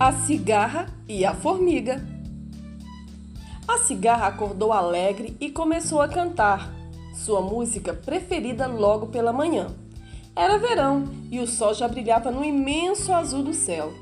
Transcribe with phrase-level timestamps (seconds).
[0.00, 2.00] A cigarra e a formiga.
[3.66, 6.72] A cigarra acordou alegre e começou a cantar,
[7.12, 9.66] sua música preferida logo pela manhã.
[10.36, 11.02] Era verão
[11.32, 13.92] e o sol já brilhava no imenso azul do céu.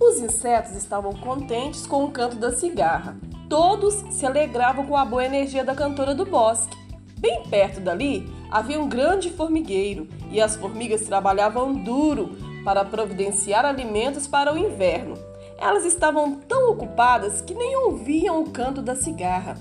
[0.00, 3.16] Os insetos estavam contentes com o canto da cigarra.
[3.48, 6.78] Todos se alegravam com a boa energia da cantora do bosque.
[7.18, 14.26] Bem perto dali havia um grande formigueiro e as formigas trabalhavam duro para providenciar alimentos
[14.26, 15.14] para o inverno.
[15.58, 19.56] Elas estavam tão ocupadas que nem ouviam o canto da cigarra.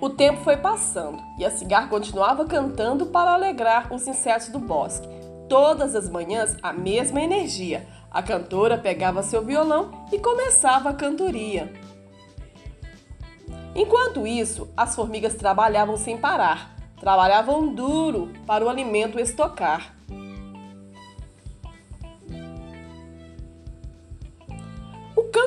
[0.00, 5.08] O tempo foi passando e a cigarra continuava cantando para alegrar os insetos do bosque.
[5.48, 7.86] Todas as manhãs, a mesma energia.
[8.10, 11.72] A cantora pegava seu violão e começava a cantoria.
[13.74, 16.74] Enquanto isso, as formigas trabalhavam sem parar.
[17.00, 19.94] Trabalhavam duro para o alimento estocar.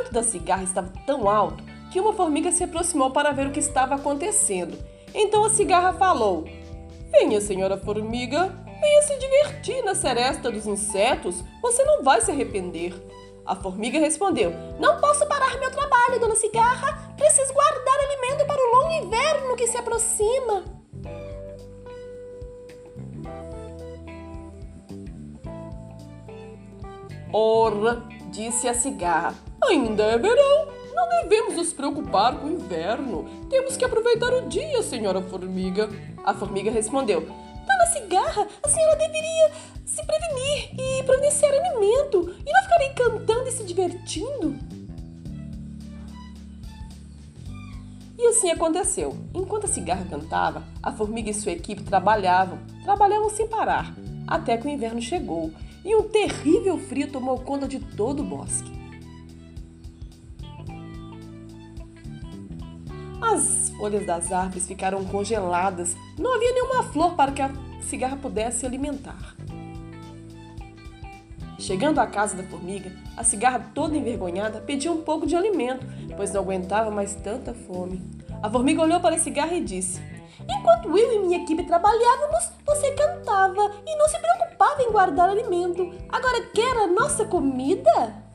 [0.08, 3.60] Canto da cigarra estava tão alto que uma formiga se aproximou para ver o que
[3.60, 4.78] estava acontecendo.
[5.14, 6.46] Então a cigarra falou:
[7.12, 12.94] Venha, senhora formiga, venha se divertir na seresta dos insetos, você não vai se arrepender.
[13.46, 17.16] A formiga respondeu: Não posso parar meu trabalho, dona cigarra.
[17.16, 20.64] Preciso guardar alimento para o longo inverno que se aproxima.
[27.34, 30.68] Ora, disse a cigarra, Ainda é verão.
[30.94, 33.28] Não devemos nos preocupar com o inverno.
[33.50, 35.90] Temos que aproveitar o dia, senhora formiga.
[36.24, 39.52] A formiga respondeu: Dona Cigarra, a senhora deveria
[39.86, 44.56] se prevenir e providenciar alimento e não ficar aí cantando e se divertindo.
[48.18, 49.16] E assim aconteceu.
[49.34, 53.94] Enquanto a cigarra cantava, a formiga e sua equipe trabalhavam, trabalhavam sem parar,
[54.28, 55.52] até que o inverno chegou
[55.86, 58.72] e um terrível frio tomou conta de todo o bosque.
[63.34, 65.98] As folhas das árvores ficaram congeladas.
[66.18, 67.52] Não havia nenhuma flor para que a
[67.82, 69.36] cigarra pudesse se alimentar.
[71.60, 76.32] Chegando à casa da formiga, a cigarra toda envergonhada pediu um pouco de alimento, pois
[76.32, 78.02] não aguentava mais tanta fome.
[78.42, 80.00] A formiga olhou para a cigarra e disse:
[80.48, 85.94] Enquanto eu e minha equipe trabalhávamos, você cantava e não se preocupava em guardar alimento.
[86.08, 88.27] Agora quer a nossa comida?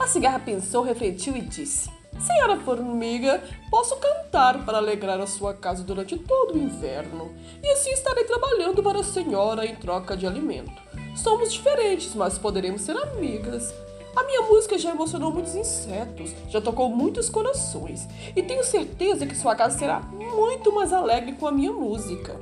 [0.00, 5.84] A cigarra pensou, refletiu e disse: Senhora Formiga, posso cantar para alegrar a sua casa
[5.84, 7.30] durante todo o inverno,
[7.62, 10.72] e assim estarei trabalhando para a senhora em troca de alimento.
[11.14, 13.74] Somos diferentes, mas poderemos ser amigas.
[14.16, 19.36] A minha música já emocionou muitos insetos, já tocou muitos corações, e tenho certeza que
[19.36, 22.40] sua casa será muito mais alegre com a minha música.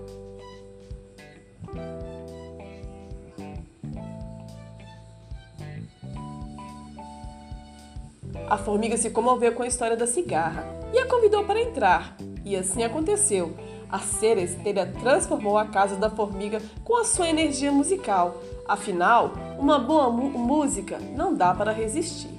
[8.49, 12.17] A formiga se comoveu com a história da cigarra e a convidou para entrar.
[12.45, 13.55] E assim aconteceu.
[13.91, 18.43] A cera esteira transformou a casa da formiga com a sua energia musical.
[18.67, 22.31] Afinal, uma boa música não dá para resistir.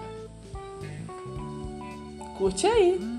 [2.38, 3.19] Curte aí!